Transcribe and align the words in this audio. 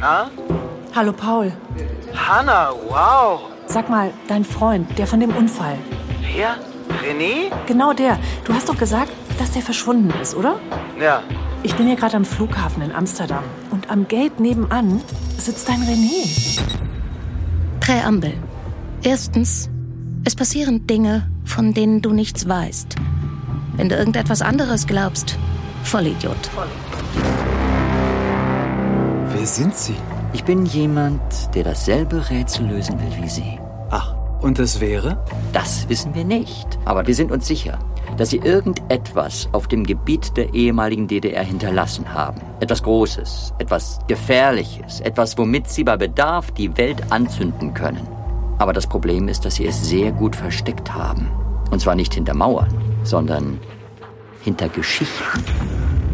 Hanna? 0.00 0.30
Hallo 0.94 1.12
Paul. 1.12 1.52
Hanna, 2.14 2.70
wow. 2.88 3.40
Sag 3.66 3.88
mal, 3.88 4.12
dein 4.28 4.44
Freund, 4.44 4.86
der 4.98 5.06
von 5.06 5.20
dem 5.20 5.34
Unfall. 5.34 5.78
Wer? 6.34 6.56
René? 7.02 7.50
Genau 7.66 7.92
der. 7.92 8.18
Du 8.44 8.52
hast 8.52 8.68
doch 8.68 8.76
gesagt, 8.76 9.10
dass 9.38 9.52
der 9.52 9.62
verschwunden 9.62 10.12
ist, 10.20 10.34
oder? 10.34 10.58
Ja. 11.00 11.22
Ich 11.62 11.74
bin 11.74 11.86
hier 11.86 11.96
gerade 11.96 12.16
am 12.16 12.24
Flughafen 12.24 12.82
in 12.82 12.92
Amsterdam. 12.92 13.42
Und 13.70 13.90
am 13.90 14.06
Gate 14.06 14.38
nebenan 14.38 15.00
sitzt 15.38 15.68
dein 15.68 15.80
René. 15.82 16.60
Präambel. 17.80 18.34
Erstens, 19.02 19.70
es 20.24 20.34
passieren 20.36 20.86
Dinge, 20.86 21.30
von 21.44 21.72
denen 21.74 22.02
du 22.02 22.12
nichts 22.12 22.48
weißt. 22.48 22.96
Wenn 23.76 23.88
du 23.88 23.96
irgendetwas 23.96 24.42
anderes 24.42 24.86
glaubst, 24.86 25.38
Vollidiot. 25.84 26.50
Wer 29.46 29.52
sind 29.52 29.76
Sie? 29.76 29.94
Ich 30.32 30.42
bin 30.42 30.66
jemand, 30.66 31.20
der 31.54 31.62
dasselbe 31.62 32.30
Rätsel 32.30 32.66
lösen 32.66 32.98
will 32.98 33.22
wie 33.22 33.28
Sie. 33.28 33.60
Ach, 33.90 34.16
und 34.40 34.58
das 34.58 34.80
wäre? 34.80 35.24
Das 35.52 35.88
wissen 35.88 36.16
wir 36.16 36.24
nicht. 36.24 36.66
Aber 36.84 37.06
wir 37.06 37.14
sind 37.14 37.30
uns 37.30 37.46
sicher, 37.46 37.78
dass 38.16 38.30
Sie 38.30 38.38
irgendetwas 38.38 39.48
auf 39.52 39.68
dem 39.68 39.84
Gebiet 39.84 40.36
der 40.36 40.52
ehemaligen 40.52 41.06
DDR 41.06 41.44
hinterlassen 41.44 42.12
haben. 42.12 42.40
Etwas 42.58 42.82
Großes, 42.82 43.54
etwas 43.58 44.00
Gefährliches, 44.08 44.98
etwas, 45.02 45.38
womit 45.38 45.68
Sie 45.68 45.84
bei 45.84 45.96
Bedarf 45.96 46.50
die 46.50 46.76
Welt 46.76 47.12
anzünden 47.12 47.72
können. 47.72 48.08
Aber 48.58 48.72
das 48.72 48.88
Problem 48.88 49.28
ist, 49.28 49.44
dass 49.44 49.54
Sie 49.54 49.66
es 49.68 49.88
sehr 49.88 50.10
gut 50.10 50.34
versteckt 50.34 50.92
haben. 50.92 51.30
Und 51.70 51.80
zwar 51.80 51.94
nicht 51.94 52.14
hinter 52.14 52.34
Mauern, 52.34 52.74
sondern 53.04 53.60
hinter 54.42 54.68
Geschichten. 54.68 55.44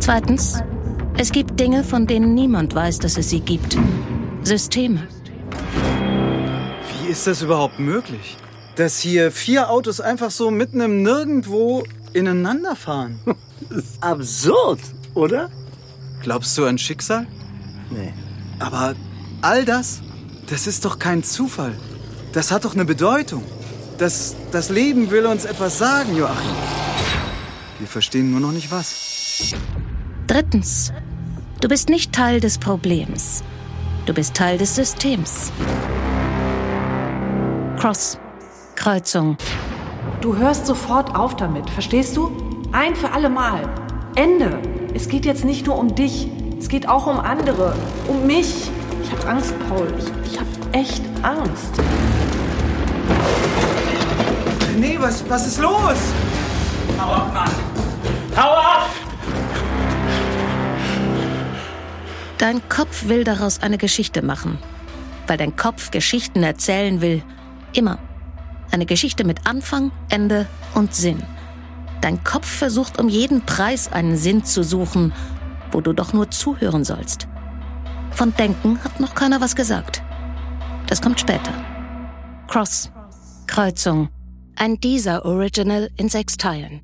Zweitens, 0.00 0.62
es 1.16 1.30
gibt 1.30 1.58
Dinge, 1.60 1.84
von 1.84 2.06
denen 2.06 2.34
niemand 2.34 2.74
weiß, 2.74 2.98
dass 2.98 3.16
es 3.16 3.30
sie 3.30 3.40
gibt. 3.40 3.76
Systeme. 4.42 5.06
Wie 7.00 7.10
ist 7.10 7.26
das 7.26 7.42
überhaupt 7.42 7.78
möglich? 7.78 8.36
Dass 8.76 8.98
hier 8.98 9.30
vier 9.30 9.70
Autos 9.70 10.00
einfach 10.00 10.30
so 10.30 10.50
mitten 10.50 10.80
im 10.80 11.02
Nirgendwo 11.02 11.84
ineinander 12.12 12.76
fahren. 12.76 13.20
Absurd, 14.00 14.80
oder? 15.14 15.50
Glaubst 16.22 16.56
du 16.56 16.64
an 16.64 16.78
Schicksal? 16.78 17.26
Nee. 17.90 18.12
Aber 18.58 18.94
all 19.42 19.64
das, 19.64 20.00
das 20.46 20.66
ist 20.66 20.84
doch 20.84 20.98
kein 20.98 21.22
Zufall. 21.22 21.74
Das 22.32 22.50
hat 22.50 22.64
doch 22.64 22.74
eine 22.74 22.84
Bedeutung. 22.84 23.44
Das, 23.98 24.34
das 24.50 24.70
Leben 24.70 25.10
will 25.10 25.26
uns 25.26 25.44
etwas 25.44 25.78
sagen, 25.78 26.16
Joachim. 26.16 26.56
Wir 27.78 27.86
verstehen 27.86 28.30
nur 28.30 28.40
noch 28.40 28.52
nicht 28.52 28.70
was. 28.70 29.54
Drittens, 30.32 30.94
du 31.60 31.68
bist 31.68 31.90
nicht 31.90 32.14
Teil 32.14 32.40
des 32.40 32.56
Problems. 32.56 33.44
Du 34.06 34.14
bist 34.14 34.34
Teil 34.34 34.56
des 34.56 34.74
Systems. 34.74 35.52
Cross. 37.78 38.18
Kreuzung. 38.74 39.36
Du 40.22 40.34
hörst 40.34 40.64
sofort 40.64 41.14
auf 41.14 41.36
damit, 41.36 41.68
verstehst 41.68 42.16
du? 42.16 42.32
Ein 42.72 42.96
für 42.96 43.12
alle 43.12 43.28
Mal. 43.28 43.68
Ende. 44.14 44.58
Es 44.94 45.06
geht 45.06 45.26
jetzt 45.26 45.44
nicht 45.44 45.66
nur 45.66 45.76
um 45.76 45.94
dich. 45.94 46.28
Es 46.58 46.70
geht 46.70 46.88
auch 46.88 47.06
um 47.06 47.20
andere. 47.20 47.76
Um 48.08 48.26
mich. 48.26 48.70
Ich 49.02 49.12
hab 49.12 49.28
Angst, 49.28 49.52
Paul. 49.68 49.86
Ich, 49.98 50.32
ich 50.32 50.40
hab 50.40 50.46
echt 50.72 51.02
Angst. 51.20 51.74
Nee, 54.78 54.96
was, 54.98 55.28
was 55.28 55.46
ist 55.46 55.60
los? 55.60 55.98
Hau 56.98 57.12
ab, 57.12 57.34
Mann. 57.34 57.50
Hau 58.34 58.54
ab! 58.54 58.71
Dein 62.38 62.68
Kopf 62.68 63.08
will 63.08 63.24
daraus 63.24 63.62
eine 63.62 63.78
Geschichte 63.78 64.22
machen. 64.22 64.58
Weil 65.26 65.36
dein 65.36 65.56
Kopf 65.56 65.90
Geschichten 65.90 66.42
erzählen 66.42 67.00
will. 67.00 67.22
Immer. 67.72 67.98
Eine 68.70 68.86
Geschichte 68.86 69.24
mit 69.24 69.46
Anfang, 69.46 69.92
Ende 70.08 70.46
und 70.74 70.94
Sinn. 70.94 71.22
Dein 72.00 72.24
Kopf 72.24 72.46
versucht 72.46 72.98
um 72.98 73.08
jeden 73.08 73.42
Preis 73.46 73.92
einen 73.92 74.16
Sinn 74.16 74.44
zu 74.44 74.64
suchen, 74.64 75.12
wo 75.70 75.80
du 75.80 75.92
doch 75.92 76.12
nur 76.12 76.30
zuhören 76.30 76.84
sollst. 76.84 77.28
Von 78.10 78.34
Denken 78.34 78.82
hat 78.82 78.98
noch 78.98 79.14
keiner 79.14 79.40
was 79.40 79.54
gesagt. 79.54 80.02
Das 80.86 81.00
kommt 81.00 81.20
später. 81.20 81.52
Cross. 82.48 82.90
Kreuzung. 83.46 84.08
Ein 84.56 84.80
Deezer 84.80 85.24
Original 85.24 85.90
in 85.96 86.08
sechs 86.08 86.36
Teilen. 86.36 86.82